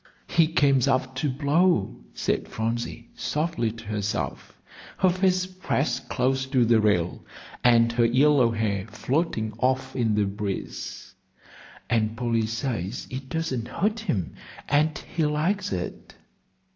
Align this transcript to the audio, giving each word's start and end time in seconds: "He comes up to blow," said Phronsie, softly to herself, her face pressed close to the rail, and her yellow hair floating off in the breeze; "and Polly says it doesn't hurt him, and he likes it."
"He 0.27 0.47
comes 0.47 0.87
up 0.87 1.13
to 1.17 1.29
blow," 1.29 1.95
said 2.15 2.47
Phronsie, 2.47 3.11
softly 3.13 3.71
to 3.73 3.85
herself, 3.85 4.59
her 4.97 5.11
face 5.11 5.45
pressed 5.45 6.09
close 6.09 6.47
to 6.47 6.65
the 6.65 6.81
rail, 6.81 7.23
and 7.63 7.91
her 7.91 8.05
yellow 8.05 8.49
hair 8.49 8.87
floating 8.87 9.53
off 9.59 9.95
in 9.95 10.15
the 10.15 10.25
breeze; 10.25 11.13
"and 11.87 12.17
Polly 12.17 12.47
says 12.47 13.05
it 13.11 13.29
doesn't 13.29 13.67
hurt 13.67 13.99
him, 13.99 14.33
and 14.67 14.97
he 14.97 15.23
likes 15.23 15.71
it." 15.71 16.15